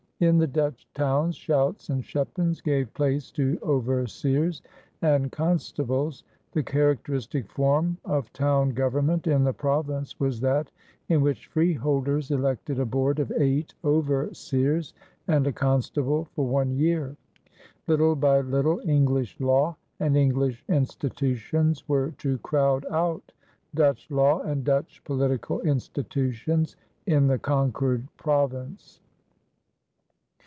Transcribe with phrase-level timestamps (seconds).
[0.21, 4.61] In the Dutch towns schouts and schepens gave place to overseers
[5.01, 6.23] and constables.
[6.51, 10.69] The characteristic form of town government in the province was that
[11.09, 14.93] in which freeholders elected a board of eight overseers
[15.27, 17.17] and a constable for one year.
[17.87, 23.31] Little by little English law and English institutions were to crowd out
[23.73, 26.75] Dutch law and Dutch political institutions
[27.07, 28.99] in the conquered province.